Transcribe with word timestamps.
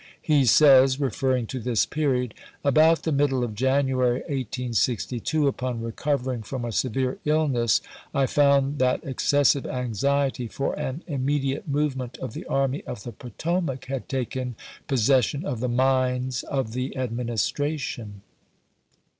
He 0.19 0.45
says, 0.45 0.99
referring 0.99 1.45
to 1.45 1.59
this 1.59 1.85
period: 1.85 2.33
"About 2.63 3.03
the 3.03 3.11
middle 3.11 3.43
of 3.43 3.53
January, 3.53 4.21
1862, 4.21 5.47
upon 5.47 5.83
recovering 5.83 6.41
from 6.41 6.65
a 6.65 6.71
severe 6.71 7.19
illness, 7.23 7.81
I 8.11 8.25
found 8.25 8.79
that 8.79 9.05
ex 9.05 9.31
cessive 9.31 9.71
anxiety 9.71 10.47
for 10.47 10.73
an 10.73 11.03
immediate 11.05 11.67
movement 11.67 12.17
of 12.17 12.33
the 12.33 12.45
Army 12.47 12.83
of 12.87 13.03
the 13.03 13.11
Potomac 13.11 13.85
had 13.85 14.09
taken 14.09 14.55
possession 14.87 15.45
of 15.45 15.59
the 15.59 15.69
minds 15.69 16.41
of 16.41 16.73
the 16.73 16.97
Administration." 16.97 18.23